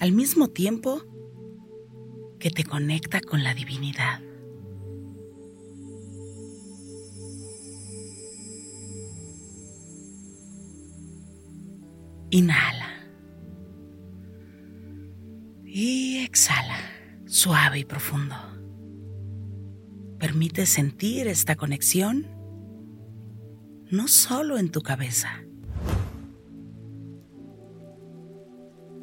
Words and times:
al 0.00 0.12
mismo 0.12 0.48
tiempo 0.48 1.02
que 2.38 2.50
te 2.50 2.64
conecta 2.64 3.20
con 3.20 3.44
la 3.44 3.54
divinidad. 3.54 4.20
Inhala. 12.30 12.88
Y 15.64 16.24
exhala, 16.24 16.78
suave 17.26 17.80
y 17.80 17.84
profundo. 17.84 18.34
Permite 20.18 20.66
sentir 20.66 21.28
esta 21.28 21.56
conexión 21.56 22.26
no 23.90 24.08
solo 24.08 24.58
en 24.58 24.70
tu 24.70 24.80
cabeza, 24.80 25.44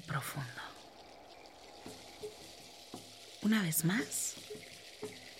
profundo. 0.00 0.62
Una 3.42 3.62
vez 3.62 3.84
más, 3.84 4.34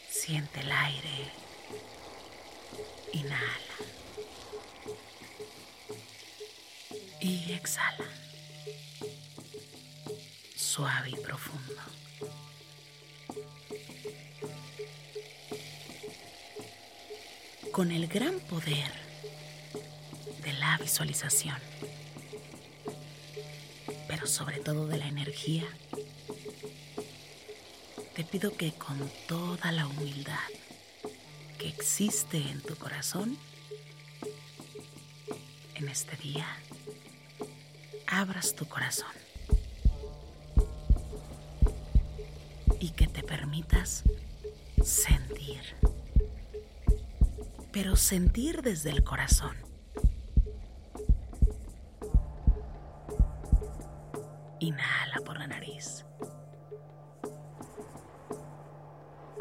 siente 0.09 0.61
el 0.61 0.71
aire. 0.71 1.33
Inhala. 3.13 3.77
Y 7.21 7.53
exhala. 7.53 8.07
Suave 10.55 11.11
y 11.11 11.17
profundo. 11.17 11.83
Con 17.73 17.91
el 17.91 18.07
gran 18.07 18.39
poder 18.41 18.93
de 20.43 20.53
la 20.55 20.79
visualización 20.79 21.76
sobre 24.27 24.59
todo 24.59 24.87
de 24.87 24.99
la 24.99 25.09
energía, 25.09 25.65
te 28.15 28.25
pido 28.25 28.57
que 28.57 28.73
con 28.73 29.11
toda 29.29 29.73
la 29.73 29.87
humildad 29.87 30.39
que 31.59 31.69
existe 31.69 32.39
en 32.39 32.61
tu 32.61 32.77
corazón, 32.77 33.37
en 35.75 35.89
este 35.89 36.17
día, 36.17 36.47
abras 38.07 38.55
tu 38.55 38.67
corazón 38.67 39.13
y 42.81 42.91
que 42.91 43.07
te 43.07 43.23
permitas 43.23 44.05
sentir, 44.83 45.61
pero 47.73 47.97
sentir 47.97 48.63
desde 48.63 48.91
el 48.91 49.05
corazón 49.05 49.66
Inhala 54.67 55.21
por 55.25 55.39
la 55.39 55.47
nariz. 55.47 56.05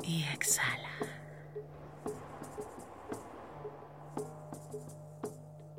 Y 0.03 0.23
exhala. 0.25 0.91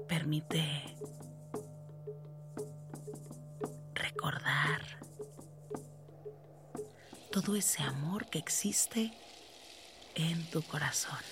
Permite 0.08 0.96
recordar 3.94 4.82
todo 7.30 7.54
ese 7.54 7.84
amor 7.84 8.26
que 8.26 8.38
existe 8.38 9.12
en 10.16 10.50
tu 10.50 10.60
corazón. 10.62 11.22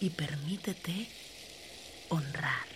Y 0.00 0.10
permítete 0.10 1.08
honrar 2.08 2.73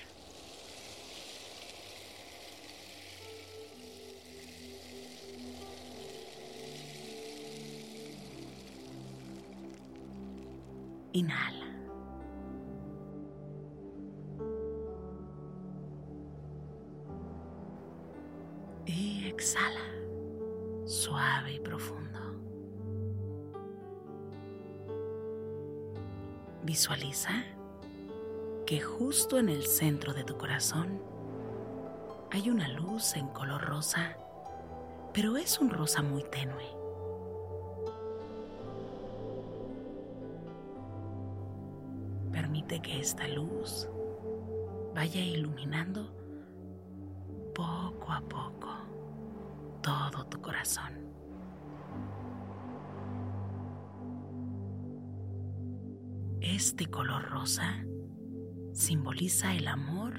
Inhala. 11.12 11.66
Y 18.86 19.26
exhala, 19.26 19.84
suave 20.86 21.54
y 21.54 21.60
profundo. 21.60 22.18
Visualiza 26.64 27.44
que 28.66 28.80
justo 28.80 29.38
en 29.38 29.48
el 29.48 29.66
centro 29.66 30.12
de 30.12 30.24
tu 30.24 30.36
corazón 30.36 31.00
hay 32.30 32.50
una 32.50 32.68
luz 32.68 33.16
en 33.16 33.28
color 33.28 33.62
rosa, 33.62 34.16
pero 35.14 35.38
es 35.38 35.58
un 35.58 35.70
rosa 35.70 36.02
muy 36.02 36.22
tenue. 36.24 36.77
Que 42.68 43.00
esta 43.00 43.26
luz 43.26 43.88
vaya 44.94 45.20
iluminando 45.20 46.14
poco 47.52 48.12
a 48.12 48.20
poco 48.20 48.68
todo 49.82 50.24
tu 50.26 50.40
corazón. 50.40 50.92
Este 56.40 56.86
color 56.86 57.28
rosa 57.30 57.84
simboliza 58.72 59.54
el 59.56 59.66
amor 59.66 60.14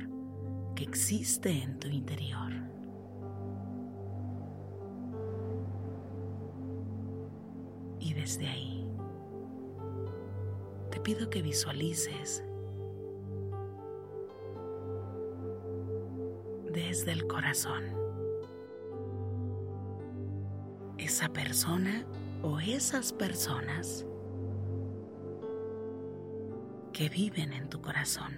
que 0.76 0.84
existe 0.84 1.64
en 1.64 1.80
tu 1.80 1.88
interior. 1.88 2.52
Y 8.00 8.14
desde 8.14 8.48
ahí 8.48 8.69
pido 11.10 11.28
que 11.28 11.42
visualices 11.42 12.44
desde 16.72 17.12
el 17.14 17.26
corazón 17.26 17.84
esa 21.00 21.30
persona 21.30 22.06
o 22.44 22.60
esas 22.60 23.12
personas 23.12 24.06
que 26.94 27.10
viven 27.10 27.54
en 27.54 27.70
tu 27.70 27.82
corazón. 27.82 28.38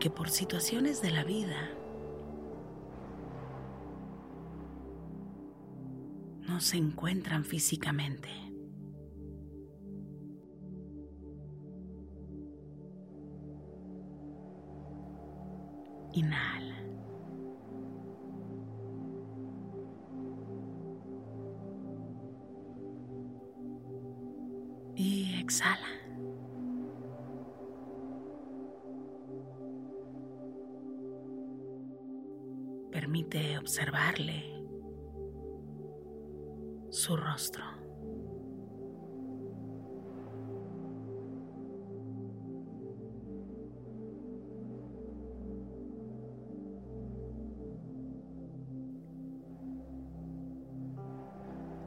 Que 0.00 0.10
por 0.10 0.30
situaciones 0.30 1.00
de 1.00 1.12
la 1.12 1.22
vida 1.22 1.79
se 6.60 6.76
encuentran 6.76 7.44
físicamente. 7.44 8.28
Inhala. 16.12 16.76
Y 24.96 25.40
exhala. 25.40 25.86
Permite 32.90 33.56
observarle 33.56 34.59
su 36.90 37.16
rostro. 37.16 37.64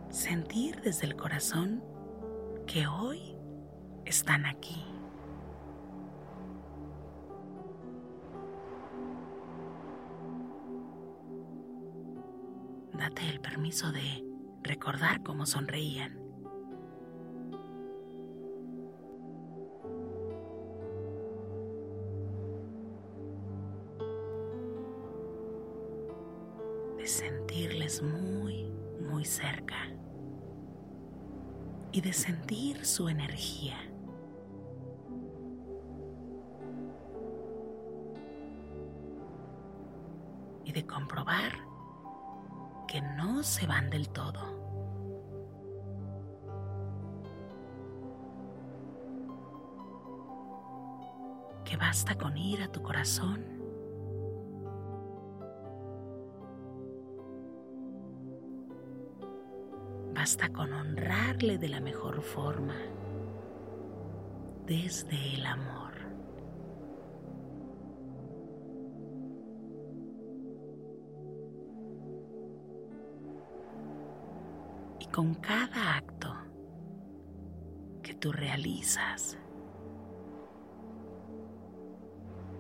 Sentir 0.09 0.79
desde 0.81 1.05
el 1.07 1.15
corazón 1.15 1.83
que 2.65 2.87
hoy 2.87 3.35
están 4.05 4.45
aquí. 4.45 4.85
Date 12.93 13.27
el 13.27 13.41
permiso 13.41 13.91
de 13.91 14.32
recordar 14.63 15.21
cómo 15.23 15.45
sonreían. 15.45 16.19
De 26.97 27.07
sentirles 27.07 28.01
muy, 28.01 28.71
muy 29.01 29.25
cerca. 29.25 29.75
Y 31.91 32.01
de 32.01 32.13
sentir 32.13 32.85
su 32.85 33.09
energía. 33.09 33.77
Y 40.65 40.71
de 40.71 40.87
comprobar 40.87 41.72
que 42.87 43.01
no 43.01 43.43
se 43.43 43.67
van 43.67 43.89
del 43.89 44.09
todo. 44.09 44.61
Que 51.65 51.77
basta 51.77 52.15
con 52.15 52.37
ir 52.37 52.61
a 52.61 52.71
tu 52.71 52.81
corazón 52.81 53.53
basta 60.23 60.47
con 60.53 60.71
honrarle 60.71 61.57
de 61.57 61.67
la 61.67 61.81
mejor 61.81 62.21
forma, 62.21 62.77
desde 64.65 65.33
el 65.33 65.45
amor. 65.45 65.82
Con 75.13 75.35
cada 75.35 75.95
acto 75.95 76.35
que 78.01 78.15
tú 78.15 78.31
realizas, 78.31 79.37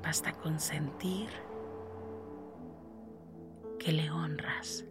basta 0.03 0.33
con 0.33 0.59
sentir 0.59 1.29
que 3.79 3.91
le 3.91 4.11
honras 4.11 4.85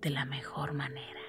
de 0.00 0.10
la 0.10 0.24
mejor 0.24 0.72
manera. 0.72 1.20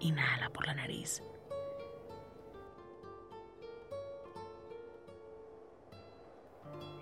Inhala 0.00 0.48
por 0.48 0.66
la 0.66 0.74
nariz. 0.74 1.22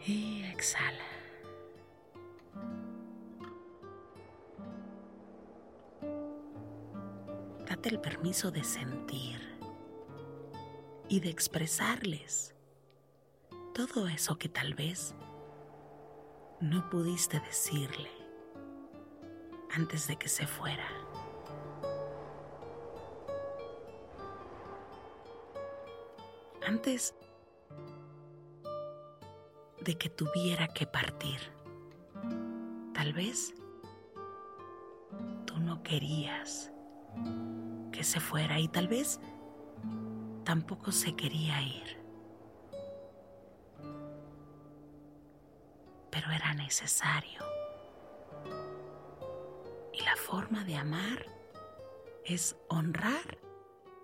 Y 0.09 0.43
exhala. 0.45 1.05
Date 7.67 7.91
el 7.91 8.01
permiso 8.01 8.51
de 8.51 8.65
sentir 8.65 9.39
y 11.11 11.21
de 11.21 11.29
expresarles 11.29 12.55
todo 13.75 14.09
eso 14.09 14.39
que 14.39 14.49
tal 14.49 14.73
vez 14.73 15.15
no 16.63 16.89
pudiste 16.89 17.39
decirle 17.41 18.11
antes 19.73 20.09
de 20.09 20.17
que 20.17 20.31
se 20.31 20.47
fuera. 20.47 20.89
Antes 26.67 27.15
de 29.89 29.97
que 29.97 30.11
tuviera 30.11 30.69
que 30.69 30.87
partir. 30.87 31.41
Tal 32.93 33.15
vez 33.15 33.55
tú 35.47 35.59
no 35.61 35.83
querías 35.83 36.71
que 37.91 38.05
se 38.05 38.21
fuera 38.21 38.61
y 38.61 38.69
tal 38.69 38.87
vez 38.87 39.19
tampoco 40.45 40.93
se 40.93 41.17
quería 41.17 41.63
ir. 41.63 41.97
pero 46.11 46.33
era 46.33 46.53
necesario. 46.53 47.41
Y 49.93 50.03
la 50.03 50.17
forma 50.17 50.65
de 50.65 50.75
amar 50.75 51.25
es 52.25 52.57
honrar 52.69 53.39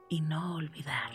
y 0.09 0.21
no 0.21 0.55
olvidar. 0.55 1.11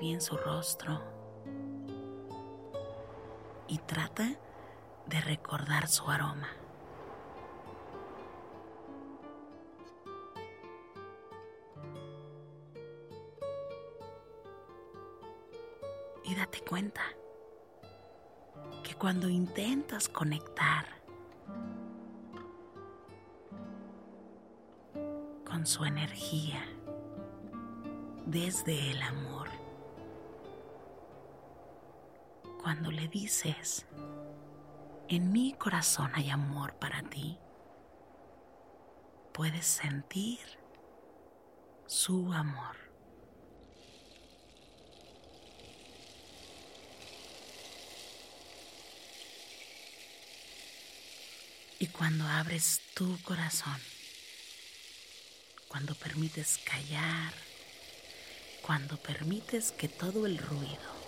Bien 0.00 0.22
su 0.22 0.34
rostro 0.38 0.98
y 3.68 3.76
trata 3.80 4.30
de 5.06 5.20
recordar 5.20 5.88
su 5.88 6.08
aroma. 6.08 6.48
Y 16.24 16.34
date 16.34 16.62
cuenta 16.62 17.02
que 18.82 18.94
cuando 18.94 19.28
intentas 19.28 20.08
conectar 20.08 20.86
con 25.44 25.66
su 25.66 25.84
energía 25.84 26.64
desde 28.24 28.92
el 28.92 29.02
amor, 29.02 29.49
cuando 32.70 32.92
le 32.92 33.08
dices, 33.08 33.84
en 35.08 35.32
mi 35.32 35.54
corazón 35.54 36.12
hay 36.14 36.30
amor 36.30 36.76
para 36.76 37.02
ti, 37.02 37.36
puedes 39.32 39.66
sentir 39.66 40.38
su 41.88 42.32
amor. 42.32 42.76
Y 51.80 51.88
cuando 51.88 52.24
abres 52.24 52.82
tu 52.94 53.20
corazón, 53.24 53.80
cuando 55.66 55.96
permites 55.96 56.58
callar, 56.58 57.34
cuando 58.62 58.96
permites 58.96 59.72
que 59.72 59.88
todo 59.88 60.24
el 60.26 60.38
ruido 60.38 60.99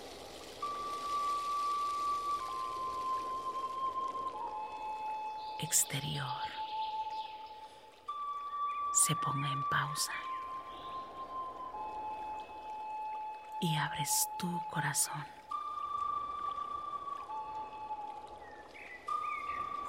exterior 5.63 6.43
se 8.93 9.15
ponga 9.15 9.51
en 9.51 9.63
pausa 9.69 10.13
y 13.59 13.75
abres 13.77 14.29
tu 14.37 14.61
corazón. 14.69 15.25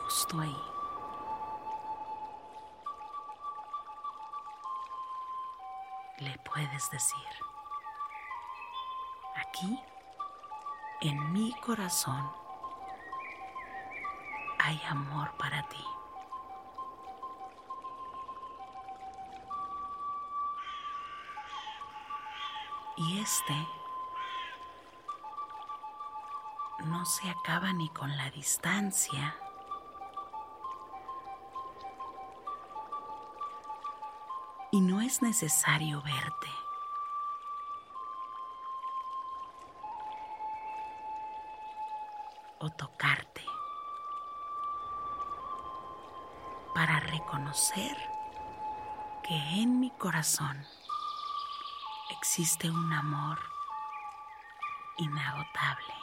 Justo 0.05 0.41
ahí. 0.41 0.65
Le 6.19 6.39
puedes 6.39 6.91
decir, 6.91 7.29
aquí, 9.37 9.83
en 11.01 11.33
mi 11.33 11.53
corazón, 11.61 12.44
hay 14.65 14.81
amor 14.89 15.31
para 15.37 15.63
ti. 15.69 15.85
Y 22.97 23.21
este 23.21 23.55
no 26.87 27.05
se 27.05 27.29
acaba 27.29 27.75
ni 27.75 27.91
con 27.91 28.17
la 28.17 28.31
distancia. 28.31 29.37
Y 34.73 34.81
no 34.81 35.03
es 35.03 35.21
necesario 35.21 36.01
verte. 36.01 36.49
O 42.61 42.71
tocarte. 42.71 43.54
Para 46.75 46.99
reconocer 46.99 47.97
que 49.23 49.35
en 49.63 49.79
mi 49.79 49.91
corazón 49.93 50.67
existe 52.11 52.69
un 52.69 52.93
amor 52.93 53.39
inagotable 54.99 55.95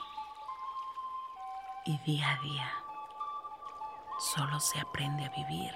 y 1.85 1.97
día 1.99 2.31
a 2.31 2.41
día 2.41 2.71
solo 4.17 4.59
se 4.59 4.79
aprende 4.79 5.25
a 5.25 5.29
vivir 5.29 5.73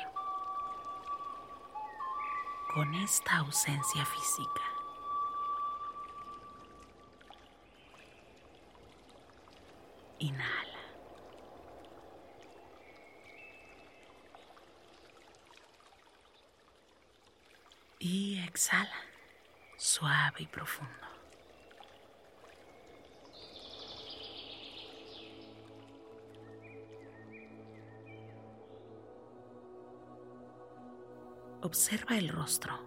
con 2.73 2.93
esta 2.95 3.37
ausencia 3.37 4.05
física. 4.05 4.61
Inhala. 10.19 10.65
y 18.05 18.37
exhala 18.37 19.01
y 20.37 20.47
profundo. 20.47 20.91
Observa 31.61 32.17
el 32.17 32.29
rostro 32.29 32.79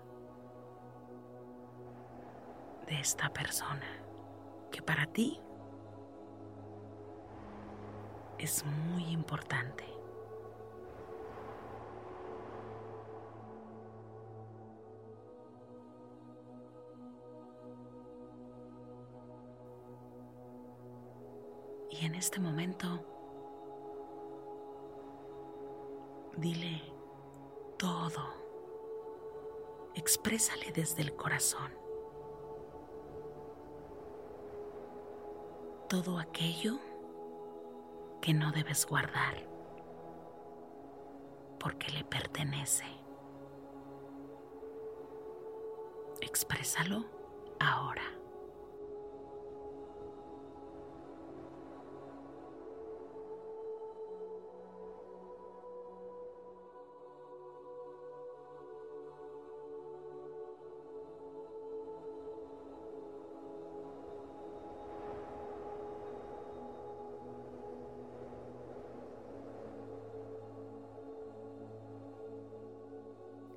de 2.86 3.00
esta 3.00 3.28
persona 3.30 4.00
que 4.70 4.80
para 4.82 5.06
ti 5.06 5.40
es 8.38 8.64
muy 8.64 9.04
importante. 9.06 9.97
Y 22.00 22.04
en 22.04 22.14
este 22.14 22.38
momento, 22.38 22.86
dile 26.36 26.80
todo. 27.76 28.34
Exprésale 29.94 30.70
desde 30.70 31.02
el 31.02 31.16
corazón. 31.16 31.72
Todo 35.88 36.18
aquello 36.18 36.78
que 38.20 38.32
no 38.32 38.52
debes 38.52 38.86
guardar 38.86 39.48
porque 41.58 41.90
le 41.90 42.04
pertenece. 42.04 42.84
Exprésalo 46.20 47.04
ahora. 47.58 48.17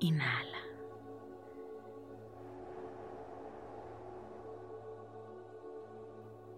Inhala. 0.02 0.58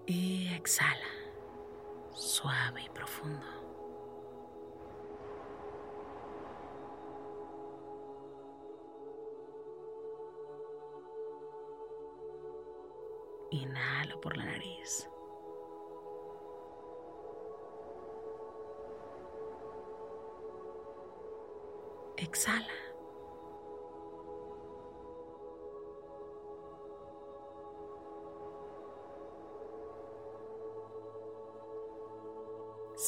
Y 0.06 0.48
exhala, 0.54 1.08
suave 2.14 2.84
y 2.84 2.88
profundo. 2.88 3.46
Inhalo 13.50 14.20
por 14.22 14.38
la 14.38 14.46
nariz. 14.46 15.10
Exhala 22.16 22.83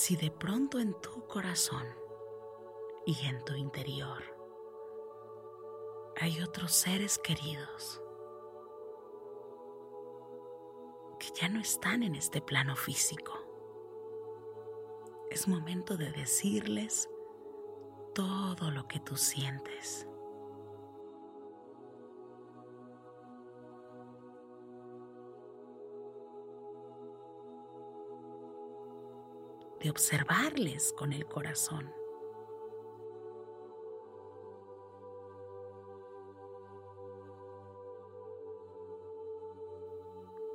Si 0.06 0.14
de 0.14 0.30
pronto 0.30 0.78
en 0.78 0.94
tu 1.00 1.26
corazón 1.26 1.84
y 3.06 3.26
en 3.26 3.44
tu 3.44 3.56
interior 3.56 4.22
hay 6.20 6.40
otros 6.42 6.70
seres 6.70 7.18
queridos 7.18 8.00
que 11.18 11.26
ya 11.34 11.48
no 11.48 11.58
están 11.58 12.04
en 12.04 12.14
este 12.14 12.40
plano 12.40 12.76
físico, 12.76 13.32
es 15.28 15.48
momento 15.48 15.96
de 15.96 16.12
decirles 16.12 17.10
todo 18.14 18.70
lo 18.70 18.86
que 18.86 19.00
tú 19.00 19.16
sientes. 19.16 20.06
De 29.80 29.90
observarles 29.90 30.92
con 30.92 31.12
el 31.12 31.26
corazón. 31.26 31.92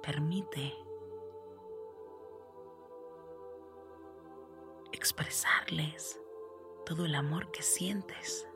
Permite 0.01 0.73
expresarles 4.91 6.19
todo 6.85 7.05
el 7.05 7.15
amor 7.15 7.51
que 7.51 7.61
sientes. 7.61 8.50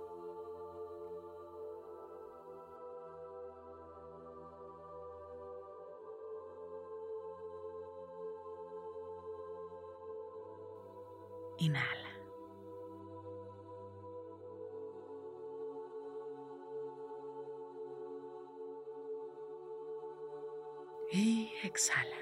Y 21.17 21.49
exhala, 21.63 22.17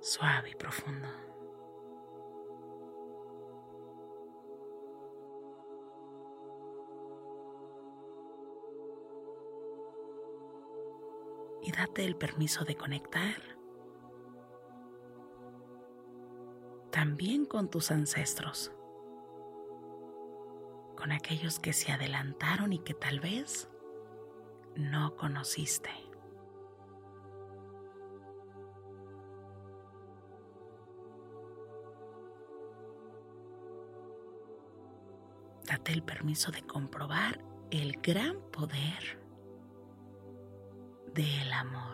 suave 0.00 0.50
y 0.50 0.54
profundo. 0.56 1.08
Y 11.62 11.72
date 11.72 12.04
el 12.04 12.14
permiso 12.16 12.64
de 12.66 12.76
conectar 12.76 13.53
también 17.04 17.44
con 17.44 17.68
tus 17.68 17.90
ancestros, 17.90 18.72
con 20.96 21.12
aquellos 21.12 21.60
que 21.60 21.74
se 21.74 21.92
adelantaron 21.92 22.72
y 22.72 22.78
que 22.78 22.94
tal 22.94 23.20
vez 23.20 23.68
no 24.74 25.14
conociste. 25.14 25.90
Date 35.66 35.92
el 35.92 36.02
permiso 36.02 36.50
de 36.52 36.62
comprobar 36.62 37.38
el 37.70 38.00
gran 38.00 38.40
poder 38.50 39.22
del 41.12 41.52
amor. 41.52 41.93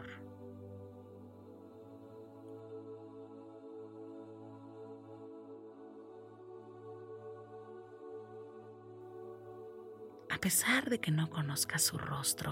A 10.40 10.48
pesar 10.50 10.88
de 10.88 10.98
que 10.98 11.10
no 11.10 11.28
conozcas 11.28 11.82
su 11.82 11.98
rostro. 11.98 12.50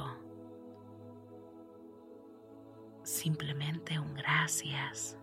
Simplemente 3.03 3.99
un 3.99 4.13
gracias. 4.13 5.17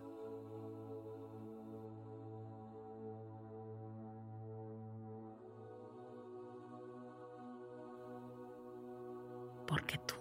Porque 9.68 9.98
tú 9.98 10.16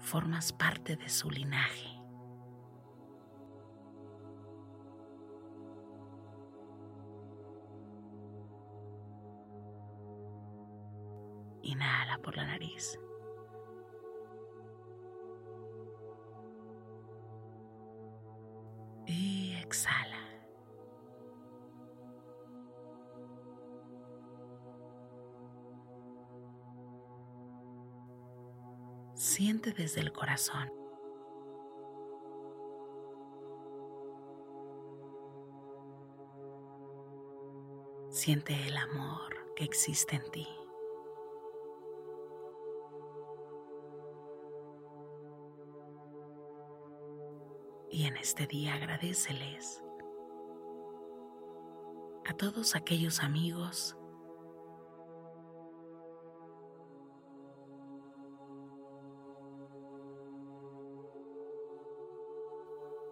formas 0.00 0.52
parte 0.52 0.96
de 0.96 1.08
su 1.08 1.30
linaje. 1.30 1.95
Inhala 11.66 12.18
por 12.18 12.36
la 12.36 12.46
nariz. 12.46 12.96
Y 19.04 19.52
exhala. 19.60 20.22
Siente 29.14 29.72
desde 29.72 30.02
el 30.02 30.12
corazón. 30.12 30.70
Siente 38.10 38.54
el 38.68 38.76
amor 38.76 39.52
que 39.56 39.64
existe 39.64 40.14
en 40.14 40.30
ti. 40.30 40.65
Y 47.96 48.04
en 48.04 48.18
este 48.18 48.46
día 48.46 48.74
agradeceles 48.74 49.82
a 52.26 52.34
todos 52.34 52.76
aquellos 52.76 53.20
amigos 53.22 53.96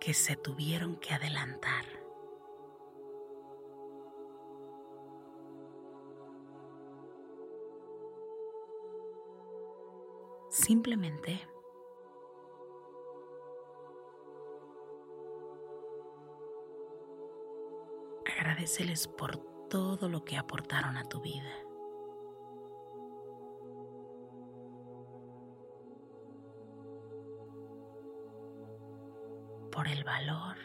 que 0.00 0.12
se 0.12 0.36
tuvieron 0.36 0.96
que 0.96 1.14
adelantar. 1.14 1.86
Simplemente 10.50 11.53
agradeceles 18.54 19.08
por 19.08 19.36
todo 19.68 20.08
lo 20.08 20.24
que 20.24 20.38
aportaron 20.38 20.96
a 20.96 21.02
tu 21.02 21.20
vida. 21.20 21.50
Por 29.72 29.88
el 29.88 30.04
valor. 30.04 30.56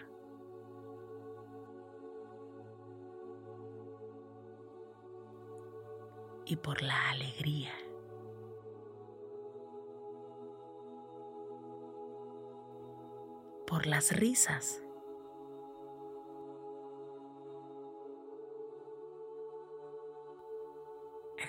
Y 6.46 6.58
por 6.58 6.84
la 6.84 7.10
alegría. 7.10 7.74
Por 13.66 13.88
las 13.88 14.12
risas. 14.12 14.84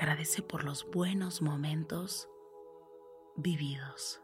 Agradece 0.01 0.41
por 0.41 0.65
los 0.65 0.91
buenos 0.91 1.43
momentos 1.43 2.27
vividos. 3.37 4.23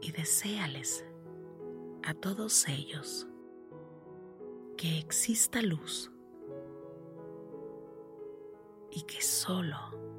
Y 0.00 0.10
deséales 0.10 1.06
a 2.02 2.12
todos 2.14 2.66
ellos 2.66 3.28
que 4.76 4.98
exista 4.98 5.62
luz 5.62 6.10
y 8.90 9.02
que 9.02 9.22
solo 9.22 10.09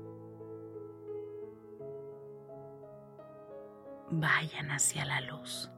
vayan 4.12 4.72
hacia 4.72 5.06
la 5.06 5.22
luz. 5.22 5.72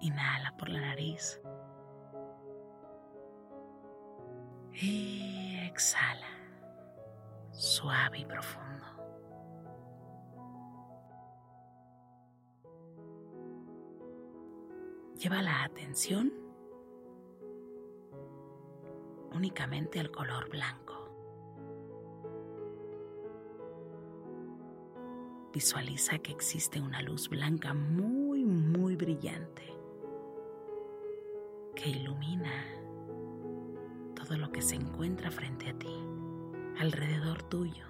Inhala 0.00 0.56
por 0.56 0.68
la 0.68 0.80
nariz. 0.80 1.40
Y 4.72 5.58
exhala, 5.66 6.28
suave 7.50 8.20
y 8.20 8.24
profundo. 8.24 8.86
Lleva 15.16 15.42
la 15.42 15.64
atención 15.64 16.32
únicamente 19.32 19.98
al 19.98 20.12
color 20.12 20.48
blanco. 20.48 20.97
Visualiza 25.52 26.18
que 26.18 26.30
existe 26.30 26.80
una 26.80 27.00
luz 27.02 27.28
blanca 27.28 27.74
muy, 27.74 28.44
muy 28.44 28.96
brillante 28.96 29.62
que 31.74 31.90
ilumina 31.90 32.50
todo 34.14 34.36
lo 34.36 34.50
que 34.50 34.60
se 34.60 34.74
encuentra 34.74 35.30
frente 35.30 35.70
a 35.70 35.78
ti, 35.78 35.94
alrededor 36.80 37.42
tuyo. 37.44 37.86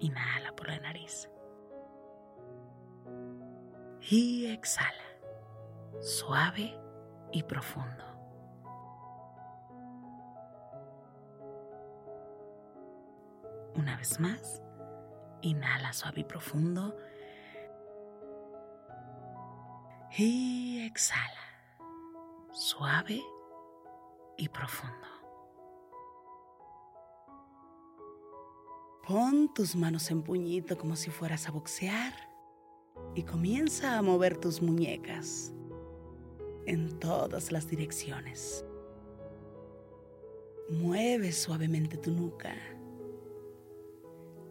Inhala 0.00 0.54
por 0.56 0.68
la 0.68 0.80
nariz. 0.80 1.30
Y 4.10 4.46
exhala, 4.46 5.04
suave 6.00 6.74
y 7.32 7.42
profundo. 7.44 8.09
Una 13.80 13.96
vez 13.96 14.20
más, 14.20 14.60
inhala 15.40 15.94
suave 15.94 16.20
y 16.20 16.24
profundo. 16.24 16.94
Y 20.18 20.82
exhala, 20.84 21.40
suave 22.52 23.22
y 24.36 24.50
profundo. 24.50 25.08
Pon 29.08 29.54
tus 29.54 29.74
manos 29.74 30.10
en 30.10 30.24
puñito 30.24 30.76
como 30.76 30.94
si 30.94 31.08
fueras 31.10 31.48
a 31.48 31.50
boxear 31.50 32.12
y 33.14 33.22
comienza 33.22 33.96
a 33.96 34.02
mover 34.02 34.36
tus 34.36 34.60
muñecas 34.60 35.54
en 36.66 36.98
todas 36.98 37.50
las 37.50 37.66
direcciones. 37.66 38.62
Mueve 40.68 41.32
suavemente 41.32 41.96
tu 41.96 42.10
nuca. 42.10 42.54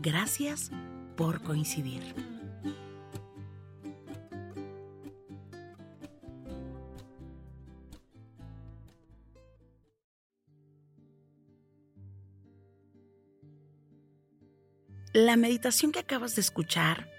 Gracias 0.00 0.70
por 1.16 1.42
coincidir. 1.42 2.02
La 15.12 15.36
meditación 15.36 15.92
que 15.92 16.00
acabas 16.00 16.34
de 16.34 16.42
escuchar 16.42 17.10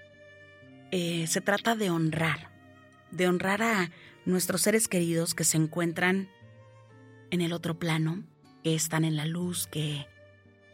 eh, 0.92 1.26
se 1.26 1.40
trata 1.40 1.74
de 1.74 1.90
honrar, 1.90 2.48
de 3.10 3.26
honrar 3.26 3.60
a 3.60 3.90
nuestros 4.24 4.62
seres 4.62 4.86
queridos 4.86 5.34
que 5.34 5.42
se 5.42 5.56
encuentran 5.56 6.28
en 7.32 7.40
el 7.40 7.52
otro 7.52 7.78
plano, 7.78 8.22
que 8.62 8.76
están 8.76 9.04
en 9.04 9.16
la 9.16 9.26
luz, 9.26 9.66
que 9.66 10.06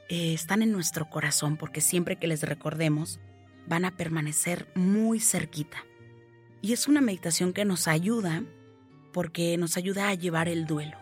eh, 0.09 0.35
están 0.35 0.63
en 0.63 0.73
nuestro 0.73 1.09
corazón, 1.09 1.57
porque 1.57 1.81
siempre 1.81 2.17
que 2.17 2.27
les 2.27 2.43
recordemos 2.43 3.21
van 3.67 3.85
a 3.85 3.97
permanecer 3.97 4.69
muy 4.75 5.21
cerquita. 5.21 5.85
Y 6.61 6.73
es 6.73 6.89
una 6.89 7.01
meditación 7.01 7.53
que 7.53 7.65
nos 7.65 7.89
ayuda 7.89 8.43
porque 9.13 9.57
nos 9.57 9.77
ayuda 9.77 10.09
a 10.09 10.15
llevar 10.15 10.49
el 10.49 10.67
duelo. 10.67 10.99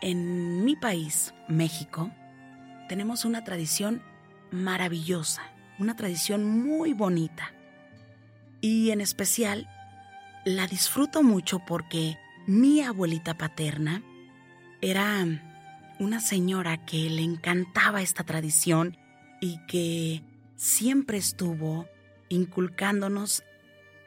En 0.00 0.64
mi 0.64 0.76
país, 0.76 1.34
México, 1.48 2.10
tenemos 2.88 3.24
una 3.24 3.44
tradición 3.44 4.02
maravillosa, 4.50 5.42
una 5.78 5.96
tradición 5.96 6.44
muy 6.44 6.92
bonita. 6.92 7.52
Y 8.60 8.90
en 8.90 9.00
especial 9.00 9.68
la 10.44 10.66
disfruto 10.66 11.22
mucho 11.22 11.60
porque 11.60 12.18
mi 12.46 12.82
abuelita 12.82 13.36
paterna 13.36 14.02
era 14.80 15.26
una 16.00 16.18
señora 16.18 16.84
que 16.86 17.10
le 17.10 17.22
encantaba 17.22 18.00
esta 18.00 18.24
tradición 18.24 18.96
y 19.40 19.58
que 19.66 20.24
siempre 20.56 21.18
estuvo 21.18 21.86
inculcándonos 22.30 23.44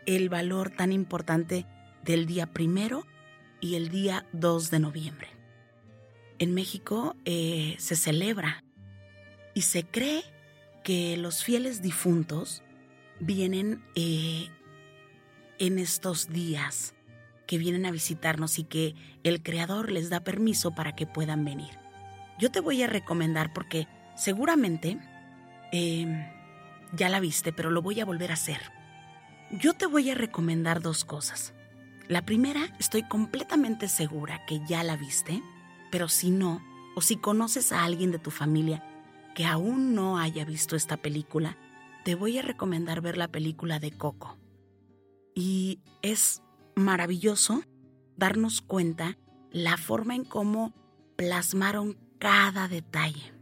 el 0.07 0.27
valor 0.27 0.71
tan 0.71 0.91
importante 0.91 1.67
del 2.03 2.25
día 2.25 2.47
primero 2.47 3.05
y 3.61 3.75
el 3.75 3.89
día 3.89 4.25
2 4.33 4.71
de 4.71 4.79
noviembre. 4.79 5.27
En 6.39 6.55
México 6.55 7.15
eh, 7.25 7.75
se 7.77 7.95
celebra 7.95 8.63
y 9.53 9.61
se 9.61 9.83
cree 9.83 10.23
que 10.83 11.15
los 11.15 11.43
fieles 11.43 11.83
difuntos 11.83 12.63
vienen 13.19 13.83
eh, 13.95 14.49
en 15.59 15.77
estos 15.77 16.29
días, 16.29 16.95
que 17.45 17.59
vienen 17.59 17.85
a 17.85 17.91
visitarnos 17.91 18.57
y 18.57 18.63
que 18.63 18.95
el 19.23 19.43
Creador 19.43 19.91
les 19.91 20.09
da 20.09 20.21
permiso 20.21 20.73
para 20.73 20.95
que 20.95 21.05
puedan 21.05 21.45
venir. 21.45 21.82
Yo 22.39 22.51
te 22.51 22.59
voy 22.59 22.81
a 22.83 22.87
recomendar 22.87 23.53
porque 23.53 23.87
seguramente 24.15 24.99
em, 25.71 26.25
ya 26.93 27.09
la 27.09 27.19
viste, 27.19 27.53
pero 27.53 27.71
lo 27.71 27.81
voy 27.81 27.99
a 27.99 28.05
volver 28.05 28.31
a 28.31 28.35
hacer. 28.35 28.59
Yo 29.51 29.73
te 29.73 29.85
voy 29.85 30.09
a 30.09 30.15
recomendar 30.15 30.81
dos 30.81 31.05
cosas. 31.05 31.53
La 32.07 32.23
primera, 32.23 32.61
estoy 32.79 33.03
completamente 33.03 33.87
segura 33.87 34.45
que 34.45 34.61
ya 34.67 34.83
la 34.83 34.97
viste, 34.97 35.41
pero 35.91 36.09
si 36.09 36.31
no, 36.31 36.61
o 36.95 37.01
si 37.01 37.17
conoces 37.17 37.71
a 37.71 37.83
alguien 37.83 38.11
de 38.11 38.19
tu 38.19 38.31
familia 38.31 38.83
que 39.35 39.45
aún 39.45 39.95
no 39.95 40.19
haya 40.19 40.45
visto 40.45 40.75
esta 40.75 40.97
película, 40.97 41.57
te 42.03 42.15
voy 42.15 42.37
a 42.37 42.41
recomendar 42.41 43.01
ver 43.01 43.17
la 43.17 43.29
película 43.29 43.79
de 43.79 43.91
Coco. 43.91 44.37
Y 45.33 45.79
es 46.01 46.43
maravilloso 46.75 47.63
darnos 48.17 48.61
cuenta 48.61 49.17
la 49.51 49.77
forma 49.77 50.15
en 50.15 50.25
cómo 50.25 50.73
plasmaron 51.15 51.97
cada 52.23 52.69
detalle. 52.69 53.33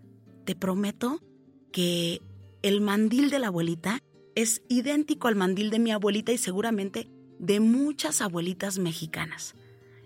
Te 0.43 0.55
prometo 0.55 1.21
que 1.71 2.19
el 2.63 2.81
mandil 2.81 3.29
de 3.29 3.37
la 3.37 3.47
abuelita 3.47 3.99
es 4.33 4.63
idéntico 4.69 5.27
al 5.27 5.35
mandil 5.35 5.69
de 5.69 5.77
mi 5.77 5.91
abuelita 5.91 6.31
y 6.31 6.39
seguramente 6.39 7.07
de 7.37 7.59
muchas 7.59 8.21
abuelitas 8.21 8.79
mexicanas. 8.79 9.53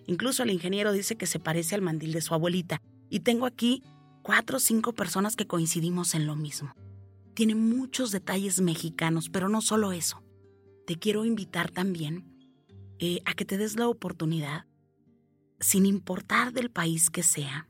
Incluso 0.07 0.43
el 0.43 0.51
ingeniero 0.51 0.91
dice 0.91 1.15
que 1.15 1.25
se 1.25 1.39
parece 1.39 1.73
al 1.75 1.83
mandil 1.83 2.11
de 2.11 2.19
su 2.19 2.33
abuelita. 2.33 2.81
Y 3.09 3.21
tengo 3.21 3.45
aquí 3.45 3.81
cuatro 4.23 4.57
o 4.57 4.59
cinco 4.59 4.91
personas 4.91 5.37
que 5.37 5.47
coincidimos 5.47 6.13
en 6.13 6.27
lo 6.27 6.35
mismo. 6.35 6.75
Tiene 7.33 7.55
muchos 7.55 8.11
detalles 8.11 8.59
mexicanos, 8.59 9.29
pero 9.29 9.47
no 9.47 9.61
solo 9.61 9.93
eso. 9.93 10.21
Te 10.85 10.97
quiero 10.97 11.23
invitar 11.23 11.71
también 11.71 12.25
eh, 12.99 13.21
a 13.23 13.35
que 13.35 13.45
te 13.45 13.57
des 13.57 13.77
la 13.77 13.87
oportunidad, 13.87 14.65
sin 15.61 15.85
importar 15.85 16.51
del 16.51 16.69
país 16.71 17.09
que 17.09 17.23
sea, 17.23 17.69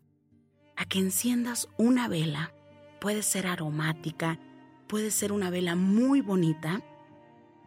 a 0.75 0.85
que 0.85 0.99
enciendas 0.99 1.67
una 1.77 2.07
vela. 2.07 2.53
Puede 2.99 3.23
ser 3.23 3.47
aromática, 3.47 4.39
puede 4.87 5.11
ser 5.11 5.31
una 5.31 5.49
vela 5.49 5.75
muy 5.75 6.21
bonita, 6.21 6.81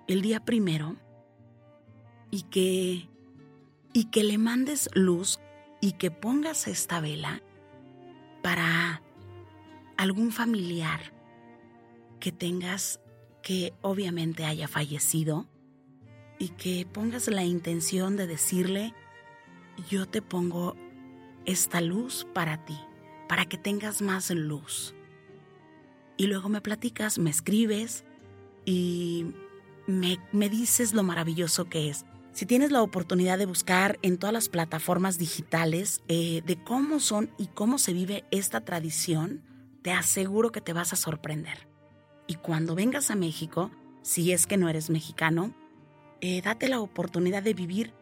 el 0.07 0.23
día 0.23 0.44
primero, 0.44 0.97
y 2.31 2.42
que 2.42 3.09
y 3.92 4.05
que 4.05 4.23
le 4.23 4.38
mandes 4.38 4.90
luz 4.94 5.40
y 5.81 5.92
que 5.92 6.11
pongas 6.11 6.68
esta 6.68 7.01
vela 7.01 7.42
para 8.42 9.03
algún 9.97 10.31
familiar 10.31 11.01
que 12.21 12.33
tengas 12.33 13.01
que 13.42 13.73
obviamente 13.83 14.44
haya 14.44 14.68
fallecido 14.68 15.47
y 16.38 16.51
que 16.51 16.87
pongas 16.87 17.29
la 17.29 17.44
intención 17.44 18.16
de 18.16 18.27
decirle, 18.27 18.94
yo 19.90 20.07
te 20.07 20.23
pongo 20.23 20.77
esta 21.44 21.81
luz 21.81 22.27
para 22.33 22.64
ti, 22.64 22.79
para 23.28 23.46
que 23.46 23.58
tengas 23.58 24.02
más 24.02 24.30
luz. 24.30 24.94
Y 26.16 26.26
luego 26.26 26.48
me 26.48 26.60
platicas, 26.60 27.18
me 27.18 27.30
escribes 27.30 28.04
y 28.64 29.26
me, 29.86 30.18
me 30.32 30.48
dices 30.48 30.92
lo 30.92 31.02
maravilloso 31.02 31.66
que 31.68 31.88
es. 31.88 32.04
Si 32.32 32.46
tienes 32.46 32.70
la 32.70 32.82
oportunidad 32.82 33.38
de 33.38 33.46
buscar 33.46 33.98
en 34.02 34.16
todas 34.16 34.32
las 34.32 34.48
plataformas 34.48 35.18
digitales 35.18 36.02
eh, 36.08 36.42
de 36.46 36.62
cómo 36.62 37.00
son 37.00 37.30
y 37.36 37.48
cómo 37.48 37.78
se 37.78 37.92
vive 37.92 38.24
esta 38.30 38.64
tradición, 38.64 39.42
te 39.82 39.90
aseguro 39.90 40.52
que 40.52 40.60
te 40.60 40.72
vas 40.72 40.92
a 40.92 40.96
sorprender. 40.96 41.68
Y 42.26 42.34
cuando 42.34 42.74
vengas 42.74 43.10
a 43.10 43.16
México, 43.16 43.70
si 44.02 44.32
es 44.32 44.46
que 44.46 44.56
no 44.56 44.68
eres 44.68 44.90
mexicano, 44.90 45.54
eh, 46.20 46.42
date 46.42 46.68
la 46.68 46.80
oportunidad 46.80 47.42
de 47.42 47.54
vivir 47.54 47.92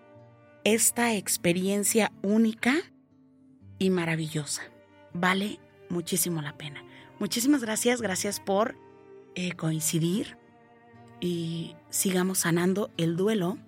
esta 0.64 1.14
experiencia 1.14 2.12
única 2.22 2.74
y 3.78 3.90
maravillosa. 3.90 4.62
Vale 5.18 5.58
muchísimo 5.88 6.42
la 6.42 6.56
pena. 6.56 6.84
Muchísimas 7.18 7.62
gracias, 7.62 8.02
gracias 8.02 8.40
por 8.40 8.76
eh, 9.34 9.52
coincidir 9.52 10.36
y 11.20 11.74
sigamos 11.88 12.38
sanando 12.40 12.90
el 12.96 13.16
duelo 13.16 13.58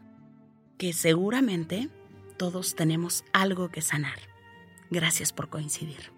que 0.76 0.92
seguramente 0.92 1.88
todos 2.36 2.74
tenemos 2.74 3.24
algo 3.32 3.70
que 3.70 3.80
sanar. 3.80 4.18
Gracias 4.90 5.32
por 5.32 5.48
coincidir. 5.48 6.17